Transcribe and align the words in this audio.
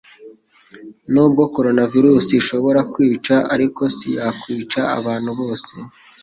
Nubwo 1.13 1.41
koronavirus 1.55 2.27
ishobora 2.39 2.79
kwica 2.93 3.35
ariko 3.53 3.81
siyakwica 3.95 4.81
abantu 4.97 5.29
bose 5.39 5.71